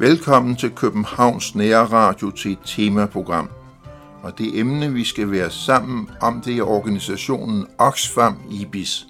[0.00, 3.50] Velkommen til Københavns Nære Radio til et temaprogram.
[4.22, 9.06] Og det emne, vi skal være sammen om, det er organisationen Oxfam IBIS.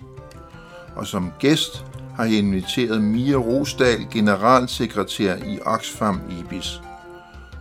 [0.97, 1.85] Og som gæst
[2.17, 6.83] har jeg inviteret Mia Rosdal, generalsekretær i Oxfam IBIS.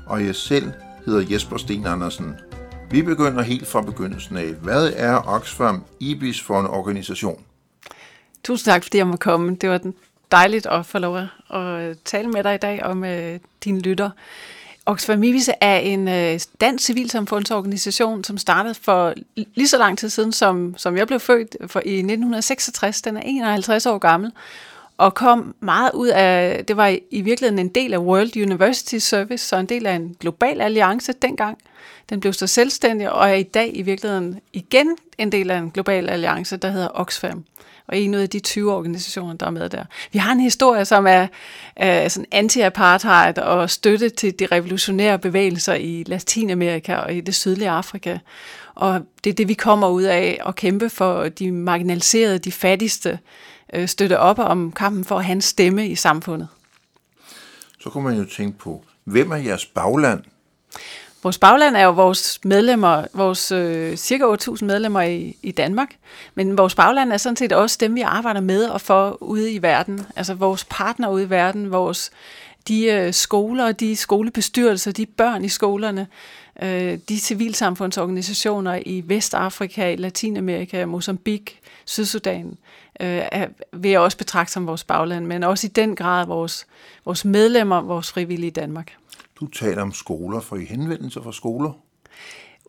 [0.05, 0.71] Og jeg selv
[1.05, 2.35] hedder Jesper Sten Andersen.
[2.91, 4.45] Vi begynder helt fra begyndelsen af.
[4.45, 7.43] Hvad er Oxfam IBIS for en organisation?
[8.43, 9.55] Tusind tak, fordi jeg må komme.
[9.55, 9.81] Det var
[10.31, 11.17] dejligt at få lov
[11.53, 14.09] at tale med dig i dag om øh, dine lytter.
[14.85, 19.13] Oxfam IBIS er en øh, dansk civilsamfundsorganisation, som startede for
[19.55, 23.01] lige så lang tid siden, som, som jeg blev født for i 1966.
[23.01, 24.31] Den er 51 år gammel
[24.97, 29.45] og kom meget ud af, det var i virkeligheden en del af World University Service,
[29.45, 31.57] så en del af en global alliance dengang.
[32.09, 35.71] Den blev så selvstændig og er i dag i virkeligheden igen en del af en
[35.71, 37.45] global alliance, der hedder Oxfam
[37.87, 39.83] og en af de 20 organisationer, der er med der.
[40.11, 41.27] Vi har en historie, som er
[41.75, 47.69] er sådan anti-apartheid og støtte til de revolutionære bevægelser i Latinamerika og i det sydlige
[47.69, 48.17] Afrika.
[48.75, 53.19] Og det er det, vi kommer ud af at kæmpe for de marginaliserede, de fattigste,
[53.73, 56.47] øh, støtte op om kampen for at have en stemme i samfundet.
[57.79, 60.23] Så kunne man jo tænke på, hvem er jeres bagland?
[61.23, 65.95] Vores bagland er jo vores medlemmer, vores øh, cirka 8.000 medlemmer i, i Danmark,
[66.35, 69.61] men vores bagland er sådan set også dem, vi arbejder med og for ude i
[69.61, 70.05] verden.
[70.15, 72.11] Altså vores partner ude i verden, vores
[72.67, 76.07] de øh, skoler, de skolebestyrelser, de børn i skolerne,
[76.61, 82.57] øh, de civilsamfundsorganisationer i Vestafrika, Latinamerika, Mozambique, Sydsudan,
[83.01, 86.67] øh, er, vil jeg også betragte som vores bagland, men også i den grad vores,
[87.05, 88.95] vores medlemmer, vores frivillige i Danmark.
[89.39, 91.71] Du taler om skoler, for I henvendelser fra skoler?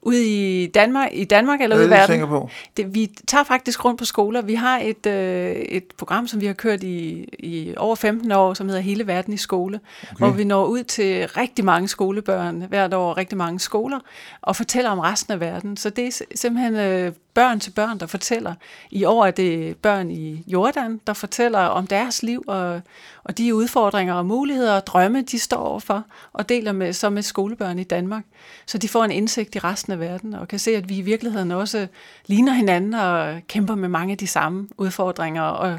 [0.02, 2.26] Ude i Danmark, i Danmark eller ude i verden?
[2.26, 2.48] På.
[2.76, 4.42] Det, vi tager faktisk rundt på skoler.
[4.42, 8.54] Vi har et, øh, et program, som vi har kørt i, i over 15 år,
[8.54, 10.16] som hedder Hele Verden i Skole, okay.
[10.16, 13.98] hvor vi når ud til rigtig mange skolebørn hvert år, rigtig mange skoler,
[14.42, 15.76] og fortæller om resten af verden.
[15.76, 18.54] Så det er simpelthen øh, børn til børn, der fortæller.
[18.90, 22.80] I år er det børn i Jordan, der fortæller om deres liv og,
[23.24, 27.22] og de udfordringer og muligheder og drømme, de står overfor, og deler med, så med
[27.22, 28.24] skolebørn i Danmark.
[28.66, 31.02] Så de får en indsigt i resten af verden, og kan se, at vi i
[31.02, 31.86] virkeligheden også
[32.26, 35.78] ligner hinanden og kæmper med mange af de samme udfordringer og,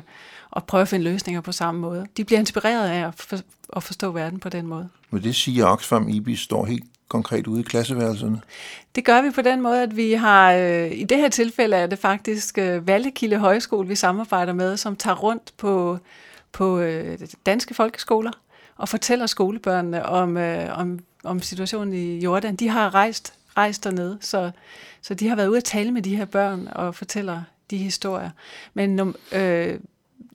[0.51, 2.05] og prøver at finde løsninger på samme måde.
[2.17, 3.37] De bliver inspireret af at, for,
[3.75, 4.89] at forstå verden på den måde.
[5.09, 8.41] Men det siger Oxfam IBIS står helt konkret ude i klasseværelserne?
[8.95, 11.87] Det gør vi på den måde, at vi har, øh, i det her tilfælde er
[11.87, 15.97] det faktisk øh, Vallekilde Højskole, vi samarbejder med, som tager rundt på,
[16.51, 18.31] på øh, danske folkeskoler
[18.77, 22.55] og fortæller skolebørnene om, øh, om, om situationen i Jordan.
[22.55, 24.51] De har rejst, rejst dernede, så,
[25.01, 27.41] så de har været ude at tale med de her børn og fortæller
[27.71, 28.29] de historier.
[28.73, 28.99] Men
[29.31, 29.79] øh,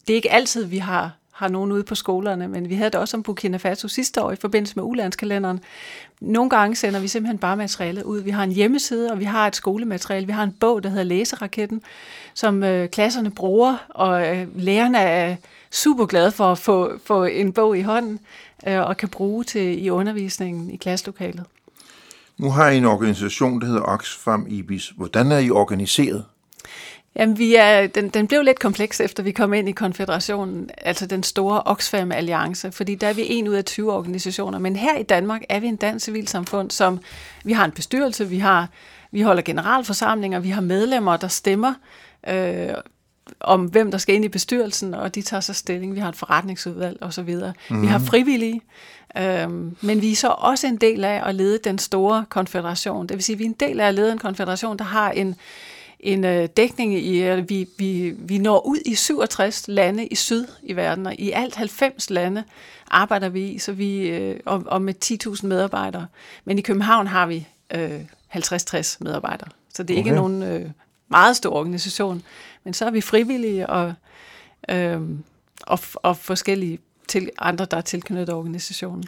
[0.07, 3.01] det er ikke altid, vi har har nogen ude på skolerne, men vi havde det
[3.01, 5.61] også om Burkina Faso sidste år i forbindelse med ulandskalenderen.
[6.21, 8.21] Nogle gange sender vi simpelthen bare materialet ud.
[8.21, 10.27] Vi har en hjemmeside, og vi har et skolemateriale.
[10.27, 11.83] Vi har en bog, der hedder Læseraketten,
[12.35, 15.37] som øh, klasserne bruger, og øh, lærerne er
[15.71, 18.21] super glade for at få, få en bog i hånden,
[18.67, 21.45] øh, og kan bruge til i undervisningen i klasselokalet.
[22.39, 24.93] Nu har I en organisation, der hedder Oxfam IBIS.
[24.97, 26.25] Hvordan er I organiseret?
[27.17, 31.07] Jamen, vi er, den, den blev lidt kompleks, efter vi kom ind i konfederationen, altså
[31.07, 34.59] den store Oxfam-alliance, fordi der er vi en ud af 20 organisationer.
[34.59, 37.01] Men her i Danmark er vi en dansk civilsamfund, som
[37.45, 38.69] vi har en bestyrelse, vi har
[39.15, 41.75] vi holder generalforsamlinger, vi har medlemmer, der stemmer
[42.29, 42.75] øh,
[43.41, 45.95] om, hvem der skal ind i bestyrelsen, og de tager så stilling.
[45.95, 47.35] Vi har et forretningsudvalg osv.
[47.35, 47.83] Mm-hmm.
[47.83, 48.07] Vi har mhm.
[48.07, 48.61] frivillige,
[49.17, 53.07] øh, men vi er så også en del af at lede den store konfederation.
[53.07, 55.11] Det vil sige, at vi er en del af at lede en konfederation, der har
[55.11, 55.37] en
[56.05, 60.47] en øh, dækning i, at vi, vi, vi når ud i 67 lande i syd
[60.63, 62.45] i verden, og i alt 90 lande
[62.91, 66.07] arbejder vi i, så vi, øh, og, og med 10.000 medarbejdere.
[66.45, 68.01] Men i København har vi øh,
[68.35, 70.07] 50-60 medarbejdere, så det er okay.
[70.07, 70.71] ikke nogen øh,
[71.09, 72.23] meget stor organisation.
[72.65, 73.95] Men så er vi frivillige og,
[74.69, 75.01] øh,
[75.63, 76.79] og, og forskellige
[77.09, 79.05] til andre, der er tilknyttet organisationen.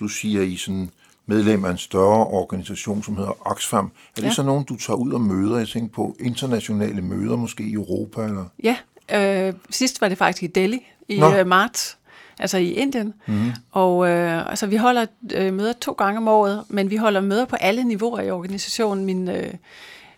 [0.00, 0.90] Du siger i sådan
[1.28, 3.84] medlem af en større organisation, som hedder Oxfam.
[3.84, 4.30] Er det ja.
[4.30, 5.58] så nogen, du tager ud og møder?
[5.58, 8.22] Jeg tænker på internationale møder, måske i Europa?
[8.22, 8.44] Eller?
[8.62, 8.76] Ja,
[9.14, 11.34] øh, sidst var det faktisk i Delhi i Nå.
[11.34, 11.98] Øh, marts,
[12.38, 13.14] altså i Indien.
[13.26, 13.52] Mm-hmm.
[13.72, 17.44] Og øh, altså, vi holder øh, møder to gange om året, men vi holder møder
[17.44, 19.04] på alle niveauer i organisationen.
[19.04, 19.54] Min, øh,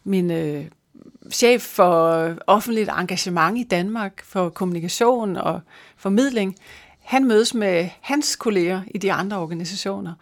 [0.05, 0.65] min øh,
[1.33, 5.61] chef for offentligt engagement i Danmark, for kommunikation og
[5.97, 6.57] formidling,
[7.01, 10.12] han mødes med hans kolleger i de andre organisationer.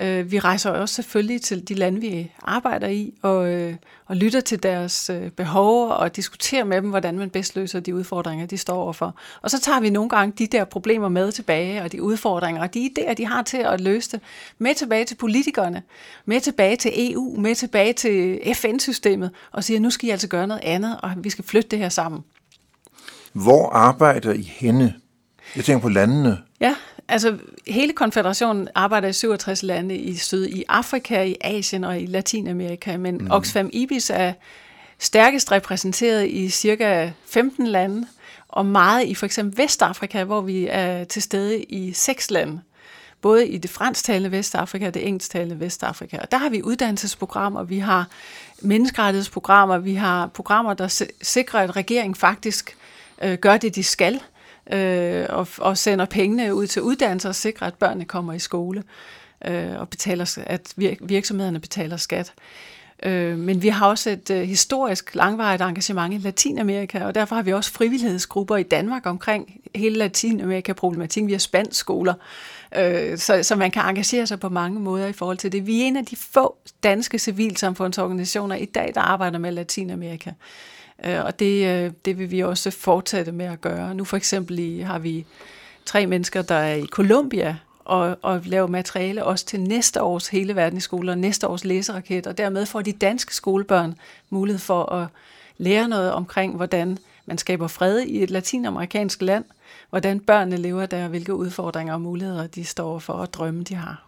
[0.00, 3.74] Øh, vi rejser også selvfølgelig til de lande, vi arbejder i, og, øh,
[4.06, 7.94] og lytter til deres øh, behov og diskuterer med dem, hvordan man bedst løser de
[7.94, 9.14] udfordringer, de står overfor.
[9.42, 12.74] Og så tager vi nogle gange de der problemer med tilbage, og de udfordringer, og
[12.74, 14.20] de idéer, de har til at løse det,
[14.58, 15.82] med tilbage til politikerne,
[16.24, 20.46] med tilbage til EU, med tilbage til FN-systemet, og siger, nu skal I altså gøre
[20.46, 22.24] noget andet, og vi skal flytte det her sammen.
[23.32, 24.94] Hvor arbejder I henne?
[25.56, 26.38] Jeg tænker på landene.
[26.60, 26.74] Ja,
[27.08, 32.06] altså hele konfederationen arbejder i 67 lande i syd, i Afrika, i Asien og i
[32.06, 33.30] Latinamerika, men mm.
[33.30, 34.32] Oxfam IBIS er
[34.98, 38.06] stærkest repræsenteret i cirka 15 lande,
[38.48, 42.60] og meget i for eksempel Vestafrika, hvor vi er til stede i seks lande.
[43.20, 46.18] Både i det fransktalende Vestafrika og det engelsktalende Vestafrika.
[46.18, 48.08] Og der har vi uddannelsesprogrammer, vi har
[48.60, 52.76] menneskerettighedsprogrammer, vi har programmer, der sikrer, at regeringen faktisk
[53.22, 54.20] øh, gør det, de skal
[54.72, 58.82] øh, og, og sender pengene ud til uddannelse og sikrer, at børnene kommer i skole
[59.44, 62.32] øh, og betaler, at virksomhederne betaler skat.
[63.02, 67.42] Øh, men vi har også et øh, historisk langvarigt engagement i Latinamerika, og derfor har
[67.42, 71.28] vi også frivillighedsgrupper i Danmark omkring hele Latinamerika-problematikken.
[71.28, 72.14] Vi har spansk skoler,
[72.76, 75.66] øh, så, så man kan engagere sig på mange måder i forhold til det.
[75.66, 80.30] Vi er en af de få danske civilsamfundsorganisationer i dag, der arbejder med Latinamerika.
[80.30, 80.36] Øh,
[81.04, 83.94] og det, øh, det vil vi også fortsætte med at gøre.
[83.94, 85.26] Nu for eksempel i, har vi
[85.84, 87.56] tre mennesker, der er i Colombia
[87.86, 91.64] og, og laver materiale også til næste års hele verden i skole og næste års
[91.64, 93.94] læseraket, og dermed får de danske skolebørn
[94.30, 95.08] mulighed for at
[95.58, 99.44] lære noget omkring, hvordan man skaber fred i et latinamerikansk land,
[99.90, 104.06] hvordan børnene lever der, hvilke udfordringer og muligheder de står for, og drømme de har.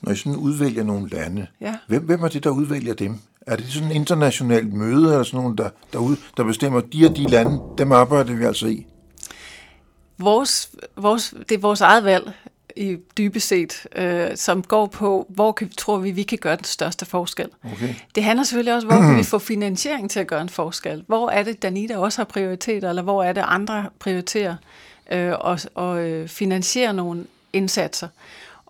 [0.00, 1.74] Når I sådan udvælger nogle lande, ja.
[1.86, 3.18] hvem, hvem er det, der udvælger dem?
[3.48, 7.16] Er det sådan et internationalt møde, eller sådan nogen, der, derude, der bestemmer, de og
[7.16, 8.86] de lande, dem arbejder vi altså i?
[10.18, 12.32] Vores, vores, det er vores eget valg
[12.76, 16.64] i dybest set, øh, som går på, hvor kan, tror vi, vi kan gøre den
[16.64, 17.48] største forskel.
[17.72, 17.94] Okay.
[18.14, 21.04] Det handler selvfølgelig også, hvor kan vi få finansiering til at gøre en forskel.
[21.06, 24.56] Hvor er det, Danita også har prioriteter, eller hvor er det, andre prioriterer
[25.12, 28.08] øh, og, og øh, finansiere nogle indsatser.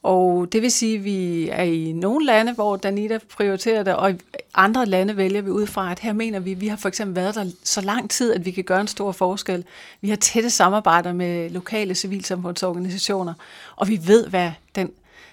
[0.02, 4.10] Og det vil sige, at vi er i nogle lande, hvor Danita prioriterer det, og
[4.10, 4.14] i
[4.54, 7.16] andre lande vælger vi ud fra, at her mener vi, at vi har for eksempel
[7.16, 9.64] været der så lang tid, at vi kan gøre en stor forskel.
[10.00, 13.34] Vi har tætte samarbejder med lokale civilsamfundsorganisationer,
[13.76, 14.90] og vi ved, hvad den,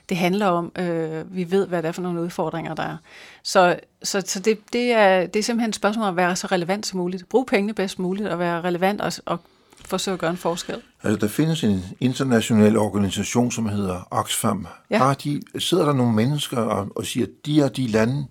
[0.09, 0.71] det handler om.
[0.79, 2.97] Øh, vi ved, hvad det er for nogle udfordringer, der er.
[3.44, 6.47] Så, så, så det, det, er, det er simpelthen et spørgsmål om at være så
[6.47, 7.29] relevant som muligt.
[7.29, 9.39] Brug pengene bedst muligt, og være relevant og, og
[9.88, 10.82] forsøge at gøre en forskel?
[11.04, 14.68] Altså, der findes en international organisation, som hedder Oxfam.
[14.90, 14.98] Ja.
[14.98, 18.26] Har de, sidder der nogle mennesker og, og siger, de og de lande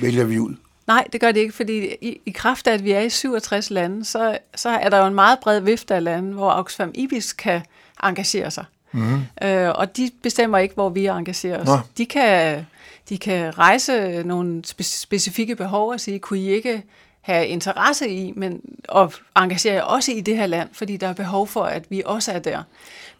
[0.00, 0.54] vælger vi ud?
[0.86, 3.70] Nej, det gør det ikke, fordi i, i kraft af, at vi er i 67
[3.70, 7.32] lande, så, så er der jo en meget bred vifte af lande, hvor Oxfam IBIS
[7.32, 7.60] kan
[8.02, 8.64] engagere sig.
[8.92, 9.48] Mm-hmm.
[9.48, 11.66] Øh, og de bestemmer ikke, hvor vi engagerer os.
[11.66, 11.78] Nå.
[11.98, 12.66] De kan,
[13.08, 16.82] de kan rejse nogle specifikke behov og sige, kunne I ikke
[17.20, 21.12] have interesse i, men og engagere jer også i det her land, fordi der er
[21.12, 22.62] behov for, at vi også er der.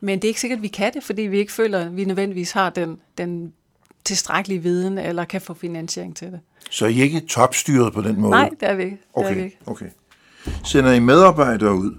[0.01, 2.05] Men det er ikke sikkert, at vi kan det, fordi vi ikke føler, at vi
[2.05, 3.53] nødvendigvis har den, den
[4.05, 6.41] tilstrækkelige viden, eller kan få finansiering til det.
[6.71, 8.31] Så I er ikke topstyret på den måde?
[8.31, 8.97] Nej, det er vi ikke.
[8.97, 9.59] Det okay, er vi ikke.
[9.67, 9.87] okay.
[10.65, 11.95] Sender I medarbejdere ud?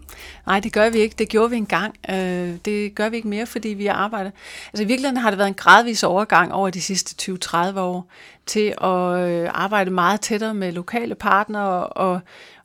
[0.47, 1.15] Nej, det gør vi ikke.
[1.19, 1.95] Det gjorde vi engang.
[2.09, 4.31] Øh, det gør vi ikke mere, fordi vi arbejder.
[4.73, 8.07] Altså i virkeligheden har det været en gradvis overgang over de sidste 20-30 år
[8.45, 12.19] til at øh, arbejde meget tættere med lokale partnere, og,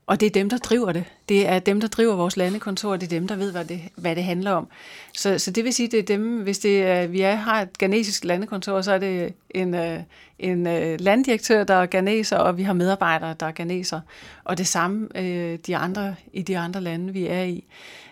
[0.07, 1.05] og det er dem, der driver det.
[1.29, 4.17] Det er dem, der driver vores landekontor, det er dem, der ved, hvad det, hvad
[4.17, 4.69] det handler om.
[5.17, 7.79] Så, så det vil sige, det er dem, hvis det er, vi er, har et
[7.79, 10.01] ghanesisk landekontor, så er det en, øh,
[10.39, 14.01] en øh, landdirektør, der er ghaneser, og vi har medarbejdere, der er ghaneser.
[14.45, 17.65] Og det samme øh, de andre, i de andre lande, vi er i.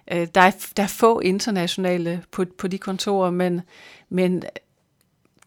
[0.09, 3.61] Der er, der er få internationale på, på de kontorer, men,
[4.09, 4.43] men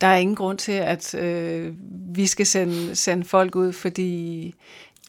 [0.02, 1.74] der er ingen grund til, at øh,
[2.16, 4.56] vi skal sende, sende folk ud, fordi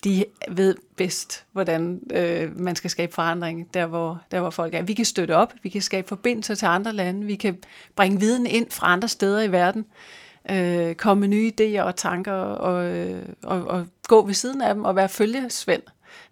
[0.05, 4.83] de ved bedst, hvordan øh, man skal skabe forandring der hvor, der, hvor folk er.
[4.83, 7.59] Vi kan støtte op, vi kan skabe forbindelser til andre lande, vi kan
[7.97, 9.85] bringe viden ind fra andre steder i verden,
[10.50, 14.75] øh, komme med nye idéer og tanker, og, øh, og, og gå ved siden af
[14.75, 15.83] dem og være følgesvend.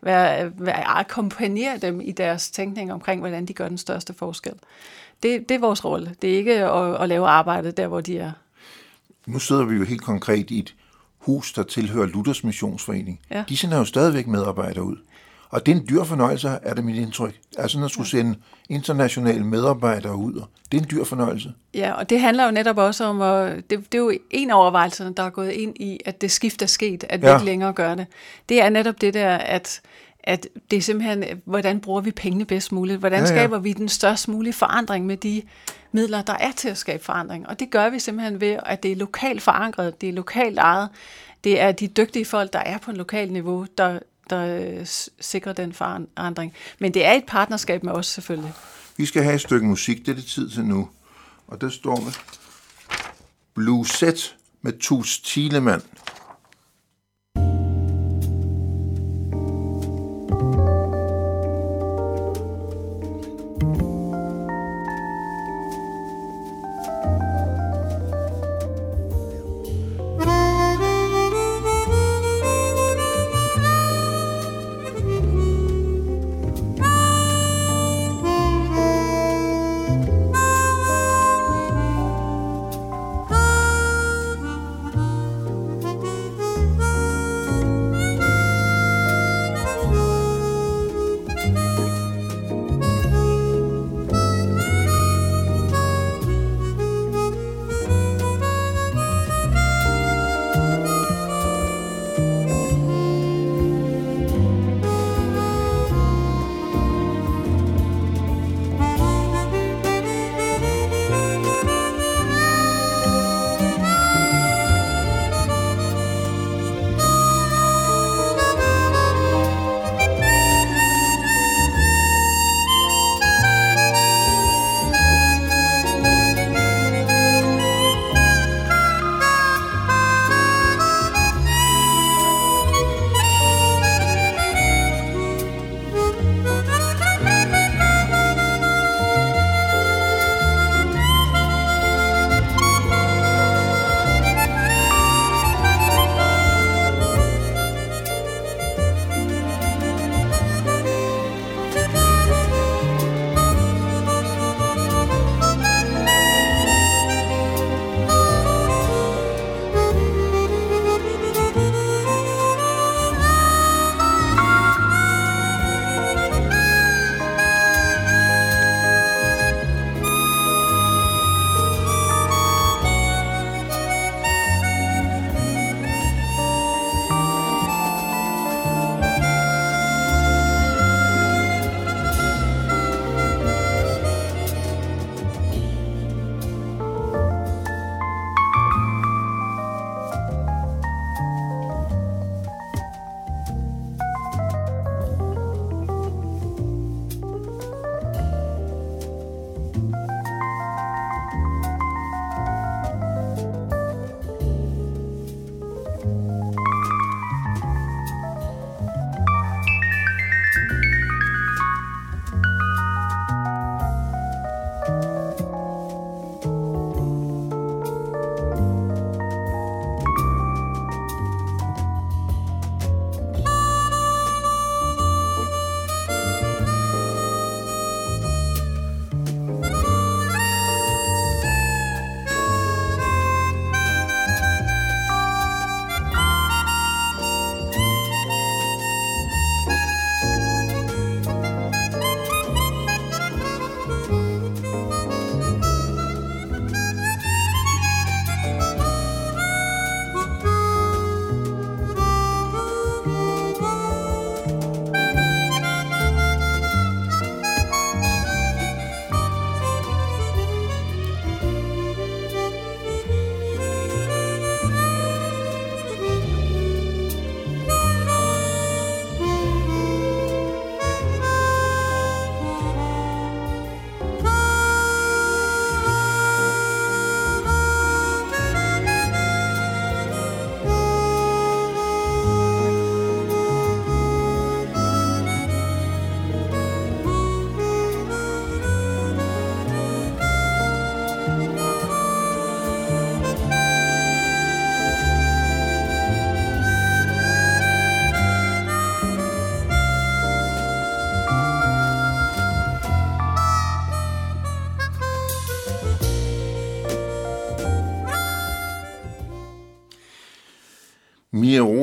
[0.02, 4.52] Være, være, akkompagnere dem i deres tænkning omkring, hvordan de gør den største forskel.
[5.22, 6.14] Det, det er vores rolle.
[6.22, 8.32] Det er ikke at, at lave arbejdet der, hvor de er.
[9.26, 10.74] Nu sidder vi jo helt konkret i et
[11.26, 13.20] hus, der tilhører Luthers Missionsforening.
[13.30, 13.44] Ja.
[13.48, 14.96] De sender jo stadigvæk medarbejdere ud.
[15.50, 17.34] Og det er en dyr fornøjelse, er det mit indtryk.
[17.58, 20.42] Altså at skulle sende internationale medarbejdere ud.
[20.72, 21.52] Det er en dyr fornøjelse.
[21.74, 24.58] Ja, og det handler jo netop også om, at det, det er jo en af
[24.58, 27.34] overvejelserne, der er gået ind i, at det skift er sket, at vi ja.
[27.34, 28.06] ikke længere gør det.
[28.48, 29.80] Det er netop det der, at
[30.26, 32.98] at det er simpelthen, hvordan bruger vi pengene bedst muligt?
[32.98, 33.36] Hvordan ja, ja.
[33.36, 35.42] skaber vi den størst mulige forandring med de
[35.92, 37.48] midler, der er til at skabe forandring?
[37.48, 40.88] Og det gør vi simpelthen ved, at det er lokalt forankret, det er lokalt ejet,
[41.44, 43.98] det er de dygtige folk, der er på en lokal niveau, der,
[44.30, 44.80] der
[45.20, 46.52] sikrer den forandring.
[46.78, 48.52] Men det er et partnerskab med os selvfølgelig.
[48.96, 50.88] Vi skal have et stykke musik, det er det tid til nu.
[51.46, 52.12] Og der står med
[53.54, 55.82] Blue Set med Tus Thielemann.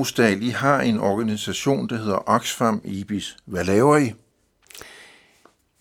[0.04, 3.38] Rosdal, I har en organisation, der hedder Oxfam IBIS.
[3.46, 4.14] Hvad laver I?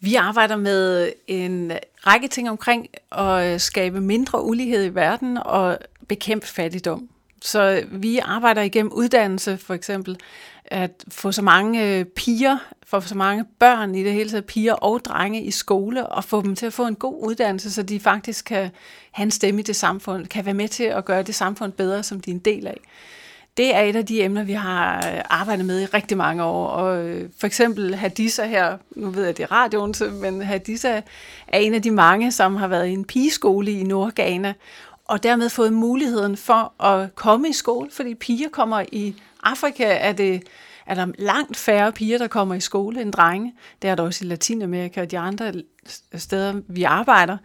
[0.01, 1.73] Vi arbejder med en
[2.07, 7.09] række ting omkring at skabe mindre ulighed i verden og bekæmpe fattigdom.
[7.43, 10.17] Så vi arbejder igennem uddannelse for eksempel,
[10.65, 14.75] at få så mange øh, piger, få så mange børn i det hele taget, piger
[14.75, 18.01] og drenge i skole, og få dem til at få en god uddannelse, så de
[18.01, 18.71] faktisk kan
[19.11, 22.03] have en stemme i det samfund, kan være med til at gøre det samfund bedre,
[22.03, 22.81] som de er en del af.
[23.57, 26.67] Det er et af de emner, vi har øh, arbejdet med i rigtig mange år.
[26.67, 31.01] Og øh, for eksempel Hadissa her, nu ved jeg, det er radioen, men Hadissa
[31.49, 34.55] er en af de mange, som har været i en pigeskole i Nordghana,
[35.05, 40.13] og dermed fået muligheden for at komme i skole, fordi piger kommer i Afrika, er
[40.13, 40.43] det
[40.87, 43.55] er der langt færre piger, der kommer i skole end drenge.
[43.83, 45.53] Det er der også i Latinamerika og de andre
[46.15, 47.37] steder, vi arbejder.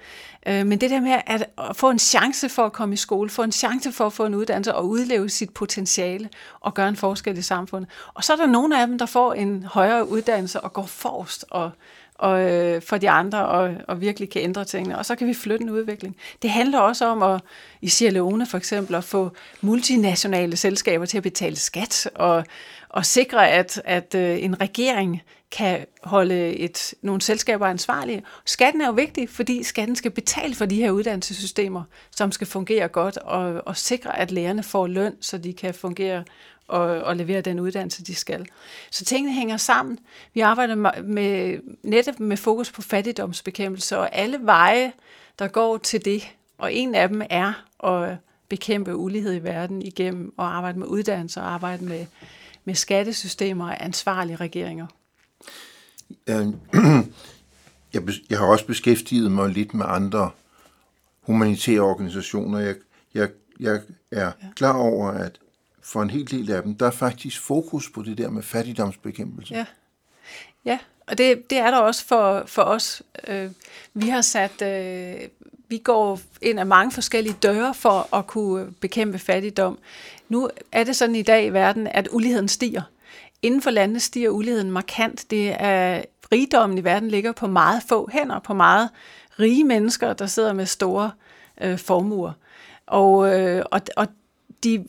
[0.48, 3.44] Øh, men det der med at få en chance for at komme i skole, få
[3.44, 6.30] en chance for at få en uddannelse og udleve sit potentiale
[6.60, 7.90] og gøre en forskel i samfundet.
[8.14, 11.46] Og så er der nogle af dem, der får en højere uddannelse og går forrest
[11.50, 11.72] og,
[12.16, 14.98] og øh, for de andre og, og virkelig kan ændre tingene.
[14.98, 16.16] Og så kan vi flytte en udvikling.
[16.42, 17.42] Det handler også om at,
[17.82, 22.46] i Sierra Leone for eksempel, at få multinationale selskaber til at betale skat og,
[22.90, 28.24] og sikre, at, at øh, en regering kan holde et, nogle selskaber ansvarlige.
[28.46, 31.84] Skatten er jo vigtig, fordi skatten skal betale for de her uddannelsessystemer,
[32.16, 36.24] som skal fungere godt, og, og sikre, at lærerne får løn, så de kan fungere
[36.68, 38.46] og, og levere den uddannelse, de skal.
[38.92, 40.00] Så tingene hænger sammen.
[40.34, 44.92] Vi arbejder med, netop med fokus på fattigdomsbekæmpelse, og alle veje,
[45.40, 46.28] der går til det,
[46.58, 48.18] og en af dem er at
[48.50, 52.06] bekæmpe ulighed i verden igennem at arbejde med uddannelse og arbejde med,
[52.68, 54.88] med skattesystemer og ansvarlige regeringer.
[56.28, 56.48] Øh,
[57.94, 60.32] jeg, jeg har også beskæftiget mig lidt med andre
[61.22, 62.60] humanitære organisationer.
[62.60, 62.76] Jeg,
[63.14, 63.82] jeg, jeg
[64.12, 65.40] er klar over, at
[65.82, 69.54] for en hel del af dem, der er faktisk fokus på det der med fattigdomsbekæmpelse.
[69.54, 69.66] Ja,
[70.66, 73.04] ja og det, det er der også for, for os.
[73.28, 73.52] Øh,
[73.94, 75.16] vi har sat, øh,
[75.68, 79.80] vi går ind af mange forskellige døre for at kunne bekæmpe fattigdom.
[80.30, 82.82] Nu er det sådan i dag i verden, at uligheden stiger.
[83.42, 85.32] Inden for landet stiger uligheden markant.
[85.32, 88.90] Det er rigdommen i verden ligger på meget få hænder, på meget
[89.40, 91.12] rige mennesker, der sidder med store
[91.62, 92.32] øh, formuer.
[92.88, 94.08] Og, øh, og, og
[94.64, 94.86] de,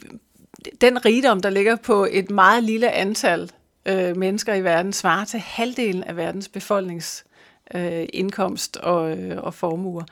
[0.80, 3.50] den rigdom, der ligger på et meget lille antal
[3.86, 7.24] øh, mennesker i verden, svarer til halvdelen af verdens befolknings
[7.74, 10.04] øh, indkomst og, øh, og formuer.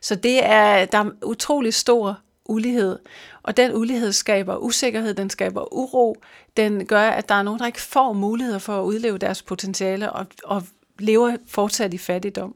[0.00, 2.98] Så det er, der er utrolig stor ulighed,
[3.42, 6.22] og den ulighed skaber usikkerhed, den skaber uro,
[6.56, 10.12] den gør, at der er nogen, der ikke får muligheder for at udleve deres potentiale
[10.12, 10.62] og, og
[10.98, 12.54] lever fortsat i fattigdom.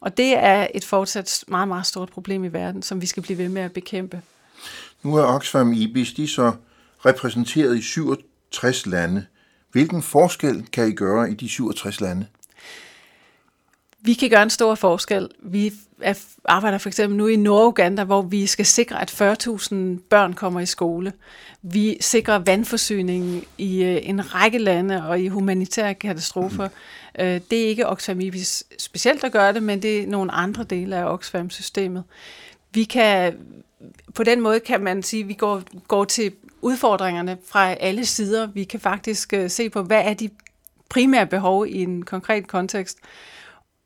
[0.00, 3.38] Og det er et fortsat meget, meget stort problem i verden, som vi skal blive
[3.38, 4.22] ved med at bekæmpe.
[5.02, 6.52] Nu er Oxfam IBIS, de så
[7.06, 9.26] repræsenteret i 67 lande.
[9.72, 12.26] Hvilken forskel kan I gøre i de 67 lande?
[14.00, 15.28] Vi kan gøre en stor forskel.
[15.42, 15.72] Vi
[16.44, 19.74] arbejder for eksempel nu i Norduganda, hvor vi skal sikre, at 40.000
[20.10, 21.12] børn kommer i skole.
[21.62, 26.68] Vi sikrer vandforsyningen i øh, en række lande og i humanitære katastrofer.
[26.68, 27.40] Mm.
[27.50, 30.96] Det er ikke Oxfam IBIS specielt at gøre det, men det er nogle andre dele
[30.96, 32.04] af Oxfam-systemet.
[32.72, 33.34] Vi kan,
[34.14, 36.32] på den måde kan man sige, at vi går, går til
[36.62, 38.46] udfordringerne fra alle sider.
[38.46, 40.30] Vi kan faktisk øh, se på, hvad er de
[40.88, 42.98] primære behov i en konkret kontekst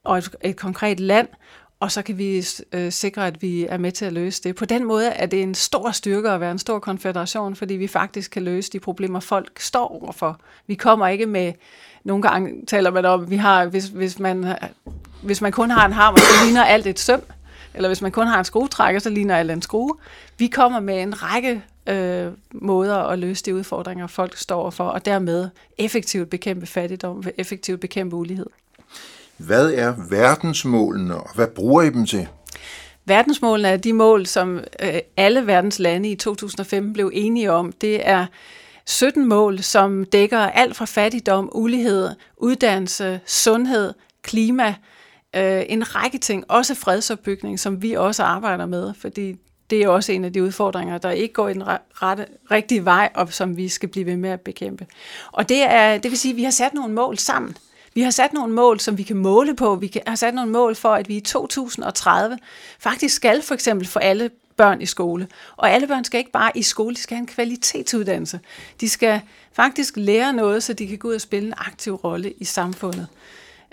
[0.05, 1.29] og et, et konkret land,
[1.81, 4.57] og så kan vi øh, sikre, at vi er med til at løse det.
[4.57, 7.87] På den måde er det en stor styrke at være en stor konfederation, fordi vi
[7.87, 10.41] faktisk kan løse de problemer, folk står overfor.
[10.67, 11.53] Vi kommer ikke med,
[12.05, 14.57] nogle gange taler man om, vi har, hvis, hvis, man,
[15.23, 17.23] hvis man kun har en hammer, så ligner alt et søm,
[17.75, 19.97] eller hvis man kun har en skruetrækker, så ligner alt en skrue.
[20.39, 25.05] Vi kommer med en række øh, måder at løse de udfordringer, folk står for, og
[25.05, 28.47] dermed effektivt bekæmpe fattigdom, effektivt bekæmpe ulighed.
[29.47, 32.29] Hvad er verdensmålene, og hvad bruger I dem til?
[33.05, 37.73] Verdensmålene er de mål, som øh, alle verdens lande i 2015 blev enige om.
[37.73, 38.27] Det er
[38.87, 44.75] 17 mål, som dækker alt fra fattigdom, ulighed, uddannelse, sundhed, klima,
[45.37, 49.37] øh, en række ting, også fredsopbygning, som vi også arbejder med, fordi
[49.71, 51.63] det er også en af de udfordringer, der ikke går i den
[52.03, 54.87] rette, rigtige vej, og som vi skal blive ved med at bekæmpe.
[55.33, 57.57] Og det, er, det vil sige, at vi har sat nogle mål sammen.
[57.95, 59.75] Vi har sat nogle mål, som vi kan måle på.
[59.75, 62.39] Vi har sat nogle mål for, at vi i 2030
[62.79, 65.29] faktisk skal for eksempel for alle børn i skole.
[65.57, 68.41] Og alle børn skal ikke bare i skole, de skal have en kvalitetsuddannelse.
[68.81, 69.21] De skal
[69.53, 73.07] faktisk lære noget, så de kan gå ud og spille en aktiv rolle i samfundet.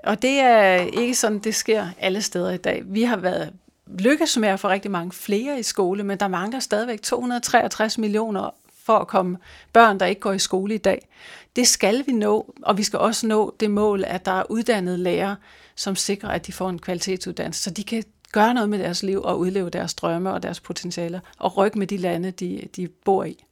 [0.03, 2.83] Og det er ikke sådan, det sker alle steder i dag.
[2.85, 3.53] Vi har været
[3.99, 8.49] lykkes med at få rigtig mange flere i skole, men der mangler stadigvæk 263 millioner
[8.85, 9.37] for at komme
[9.73, 11.07] børn, der ikke går i skole i dag.
[11.55, 14.97] Det skal vi nå, og vi skal også nå det mål, at der er uddannede
[14.97, 15.35] lærere,
[15.75, 19.21] som sikrer, at de får en kvalitetsuddannelse, så de kan gøre noget med deres liv
[19.21, 23.23] og udleve deres drømme og deres potentialer, og rykke med de lande, de, de bor
[23.23, 23.45] i.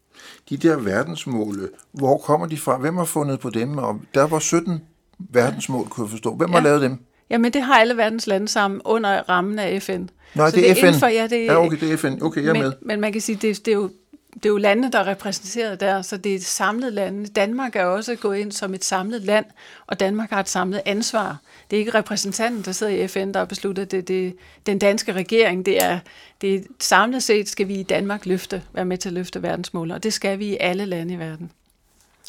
[0.50, 2.78] De der verdensmål, hvor kommer de fra?
[2.78, 3.78] Hvem har fundet på dem?
[3.78, 4.82] Og der var 17
[5.20, 6.36] verdensmål, kunne jeg forstå.
[6.36, 6.56] Hvem ja.
[6.56, 6.98] har lavet dem?
[7.30, 9.92] Jamen, det har alle verdens lande sammen under rammen af FN.
[10.36, 11.00] Nej, det er, det FN.
[11.00, 12.22] For, ja, det er, ja, okay, det er FN.
[12.22, 12.72] Okay, jeg er men, med.
[12.82, 13.90] Men man kan sige, det, det er jo
[14.34, 17.28] det er jo lande, der er repræsenteret der, så det er et samlet land.
[17.28, 19.46] Danmark er også gået ind som et samlet land,
[19.88, 21.38] og Danmark har et samlet ansvar.
[21.72, 24.08] Det er ikke repræsentanten, der sidder i FN, der har besluttet det.
[24.08, 24.32] Det er
[24.66, 25.66] den danske regering.
[25.66, 26.00] Det er,
[26.42, 29.92] det er samlet set skal vi i Danmark løfte, være med til at løfte verdensmål,
[29.92, 31.52] og det skal vi i alle lande i verden.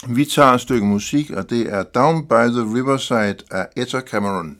[0.08, 4.58] Vi tager et stykke musik, og det er Down by the Riverside af Etta Cameron.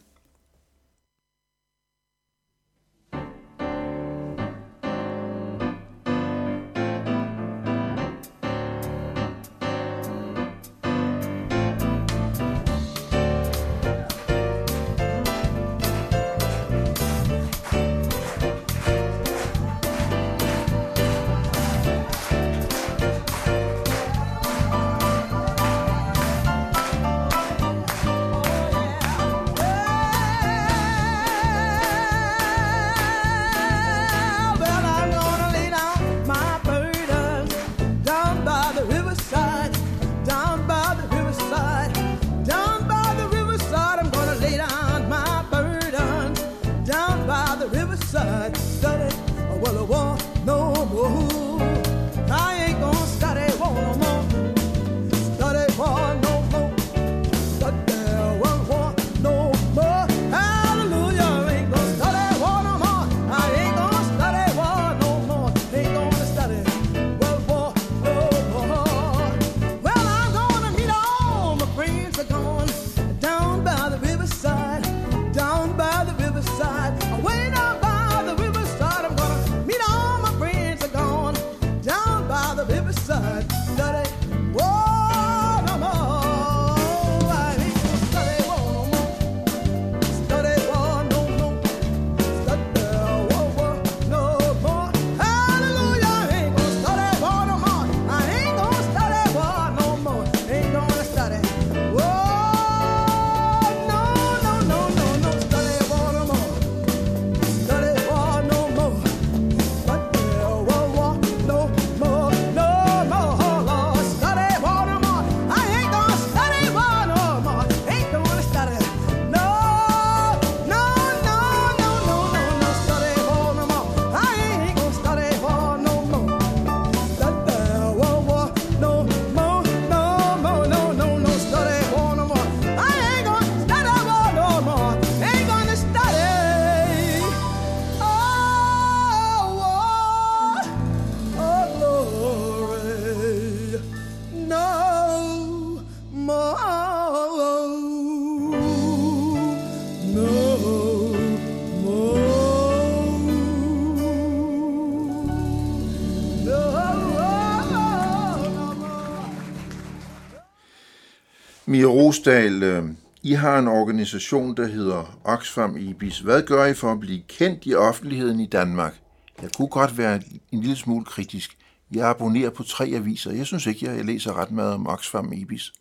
[162.08, 162.84] Rosdal, øh,
[163.22, 166.18] I har en organisation, der hedder Oxfam IBIS.
[166.18, 168.94] Hvad gør I for at blive kendt i offentligheden i Danmark?
[169.42, 170.20] Jeg kunne godt være
[170.52, 171.56] en lille smule kritisk.
[171.94, 173.32] Jeg abonnerer på tre aviser.
[173.32, 175.72] Jeg synes ikke, jeg læser ret meget om Oxfam IBIS.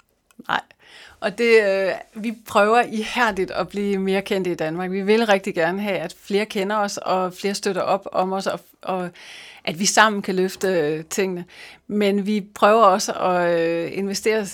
[0.48, 0.62] Nej,
[1.20, 1.92] og det, øh,
[2.24, 4.92] vi prøver ihærdigt at blive mere kendte i Danmark.
[4.92, 8.48] Vi vil rigtig gerne have, at flere kender os, og flere støtter op om os,
[8.48, 9.10] og, og
[9.64, 11.46] at vi sammen kan løfte øh, tingene.
[11.88, 14.46] Men vi prøver også at øh, investere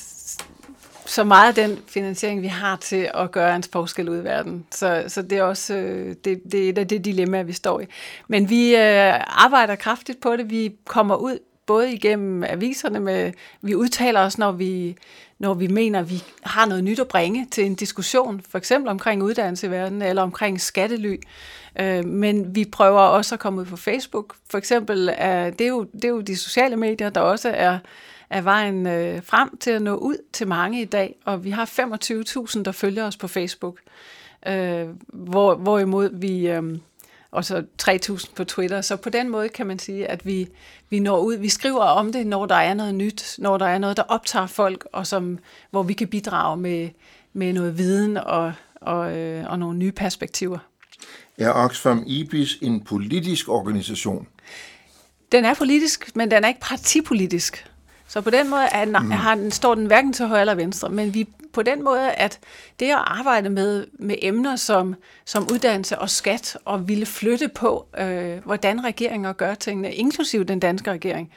[1.14, 4.66] så meget af den finansiering, vi har til at gøre en forskel ud i verden.
[4.72, 7.80] Så, så det er også øh, det, det er et af det dilemma, vi står
[7.80, 7.86] i.
[8.28, 10.50] Men vi øh, arbejder kraftigt på det.
[10.50, 14.96] Vi kommer ud både igennem aviserne, med, vi udtaler os, når vi,
[15.40, 18.90] når vi mener, at vi har noget nyt at bringe til en diskussion, for eksempel
[18.90, 21.16] omkring uddannelse i verden, eller omkring skattely.
[21.80, 24.36] Øh, men vi prøver også at komme ud på Facebook.
[24.50, 27.78] For eksempel, er, det, er jo, det er jo de sociale medier, der også er
[28.34, 31.66] er vejen øh, frem til at nå ud til mange i dag, og vi har
[31.66, 33.80] 25.000, der følger os på Facebook,
[34.48, 36.48] øh, hvor, hvorimod vi...
[36.48, 36.78] Øh,
[37.32, 38.82] og så 3.000 på Twitter.
[38.82, 40.48] Så på den måde kan man sige, at vi,
[40.90, 43.78] vi når ud, vi skriver om det, når der er noget nyt, når der er
[43.78, 45.40] noget, der optager folk, og som,
[45.72, 46.90] hvor vi kan bidrage med,
[47.34, 50.58] med noget viden og, og, øh, og nogle nye perspektiver.
[51.38, 54.28] Er Oxfam IBIS en politisk organisation?
[55.32, 57.66] Den er politisk, men den er ikke partipolitisk.
[58.14, 59.12] Så på den måde er, mm.
[59.12, 62.40] har den, står den hverken til højre eller venstre, men vi på den måde, at
[62.80, 64.96] det at arbejde med, med emner som,
[65.26, 70.60] som uddannelse og skat, og ville flytte på, øh, hvordan regeringer gør tingene, inklusive den
[70.60, 71.32] danske regering,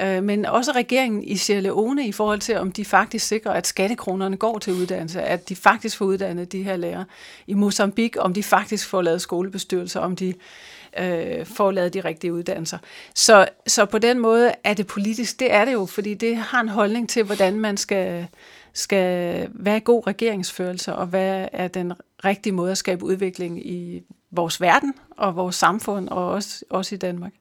[0.00, 3.66] øh, men også regeringen i Sierra Leone i forhold til, om de faktisk sikrer, at
[3.66, 7.04] skattekronerne går til uddannelse, at de faktisk får uddannet de her lærere.
[7.46, 10.34] I Mozambique, om de faktisk får lavet skolebestyrelser, om de
[10.98, 12.78] øh, får lavet de rigtige uddannelser.
[13.14, 16.60] Så, så på den måde er det politisk, det er det jo, fordi det har
[16.60, 18.26] en holdning til, hvordan man skal,
[18.72, 21.92] skal være god regeringsførelse, og hvad er den
[22.24, 26.98] rigtige måde at skabe udvikling i vores verden og vores samfund, og også, også i
[26.98, 27.32] Danmark.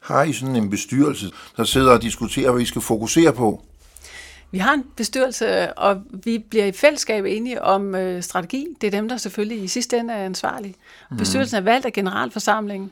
[0.00, 3.64] Har I sådan en bestyrelse, der sidder og diskuterer, hvad I skal fokusere på?
[4.50, 8.66] Vi har en bestyrelse, og vi bliver i fællesskab enige om øh, strategi.
[8.80, 10.74] Det er dem, der selvfølgelig i sidste ende er ansvarlige.
[11.10, 11.16] Mm.
[11.16, 12.90] Bestyrelsen er valgt af generalforsamlingen,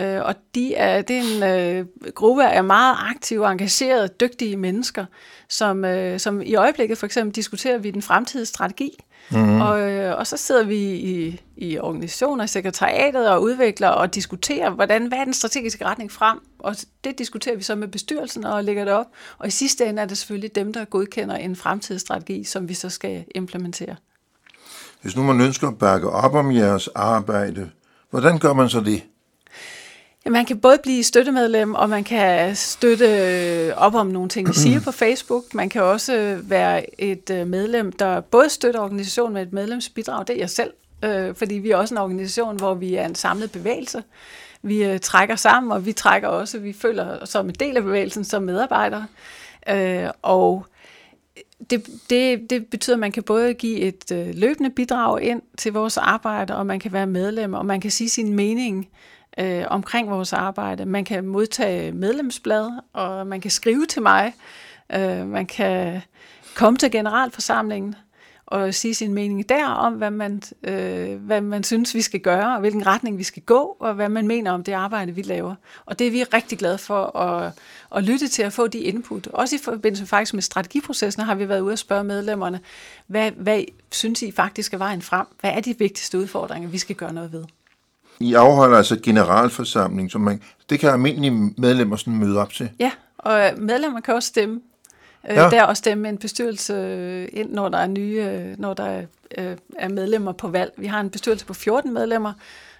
[0.00, 5.06] øh, og de er, det er en øh, gruppe af meget aktive, engagerede, dygtige mennesker,
[5.48, 8.90] som, øh, som i øjeblikket for eksempel diskuterer vi den fremtidige strategi.
[9.30, 9.60] Mm.
[9.60, 15.06] Og, øh, og så sidder vi i, i organisationer, sekretariatet og udvikler og diskuterer, hvordan,
[15.06, 16.38] hvad er den strategiske retning frem?
[16.58, 19.06] Og det diskuterer vi så med bestyrelsen og lægger det op.
[19.38, 22.90] Og i sidste ende er det selvfølgelig dem, der godkender en fremtidsstrategi, som vi så
[22.90, 23.96] skal implementere.
[25.02, 27.70] Hvis nu man ønsker at bakke op om jeres arbejde,
[28.10, 29.02] hvordan gør man så det?
[30.26, 34.48] Ja, man kan både blive støttemedlem, og man kan støtte øh, op om nogle ting,
[34.48, 35.54] vi siger på Facebook.
[35.54, 40.26] Man kan også øh, være et øh, medlem, der både støtter organisationen med et medlemsbidrag,
[40.26, 40.72] det er jeg selv,
[41.34, 44.02] fordi vi er også en organisation, hvor vi er en samlet bevægelse.
[44.62, 48.24] Vi trækker sammen, og vi trækker også, vi føler os som en del af bevægelsen
[48.24, 49.06] som medarbejdere.
[50.22, 50.66] Og
[51.70, 55.96] det, det, det betyder, at man kan både give et løbende bidrag ind til vores
[55.96, 58.88] arbejde, og man kan være medlem, og man kan sige sin mening
[59.38, 60.86] øh, omkring vores arbejde.
[60.86, 64.34] Man kan modtage medlemsblad, og man kan skrive til mig.
[64.94, 66.02] Øh, man kan
[66.54, 67.94] komme til generalforsamlingen
[68.46, 72.54] og sige sin mening der om, hvad man, øh, hvad man synes, vi skal gøre,
[72.54, 75.54] og hvilken retning vi skal gå, og hvad man mener om det arbejde, vi laver.
[75.86, 77.52] Og det er vi rigtig glade for at,
[77.96, 79.26] at lytte til at få de input.
[79.26, 82.60] Også i forbindelse faktisk med strategiprocessen har vi været ude og spørge medlemmerne,
[83.06, 85.26] hvad, hvad synes I faktisk er vejen frem?
[85.40, 87.44] Hvad er de vigtigste udfordringer, vi skal gøre noget ved?
[88.20, 92.70] I afholder altså generalforsamling, som man, det kan almindelige medlemmer sådan møde op til.
[92.78, 94.60] Ja, og medlemmer kan også stemme.
[95.30, 95.50] Øh, ja.
[95.50, 99.02] Der også stemme en bestyrelse øh, ind, når der er nye, øh, når der
[99.78, 100.72] er medlemmer på valg.
[100.76, 102.32] Vi har en bestyrelse på 14 medlemmer,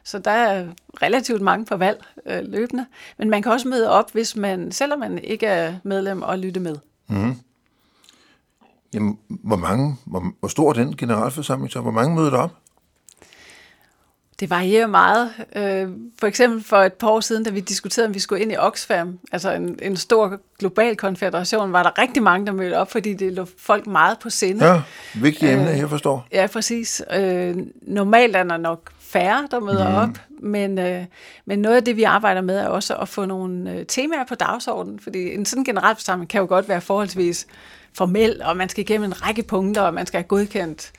[0.05, 0.67] så der er
[1.03, 2.87] relativt mange på valg løbende.
[3.19, 6.61] Men man kan også møde op, hvis man, selvom man ikke er medlem, og lytte
[6.61, 6.77] med.
[7.09, 7.37] Mm.
[8.95, 11.81] Jamen, hvor mange, hvor, hvor stor er den generalforsamling så?
[11.81, 12.53] Hvor mange møder der op?
[14.41, 15.31] Det varierer meget.
[15.57, 15.89] Øh,
[16.21, 18.57] for eksempel for et par år siden, da vi diskuterede, om vi skulle ind i
[18.57, 23.15] Oxfam, altså en, en stor global konfederation, var der rigtig mange, der mødte op, fordi
[23.15, 24.67] det lå folk meget på sinde.
[24.67, 24.83] Ja,
[25.15, 26.27] vigtigt emne, øh, jeg forstår.
[26.33, 27.03] Ja, præcis.
[27.15, 29.95] Øh, normalt er der nok færre, der møder mm.
[29.95, 31.05] op, men, øh,
[31.47, 34.35] men noget af det, vi arbejder med, er også at få nogle øh, temaer på
[34.35, 37.47] dagsordenen, fordi en sådan generalforsamling kan jo godt være forholdsvis
[37.97, 40.93] formel, og man skal igennem en række punkter, og man skal have godkendt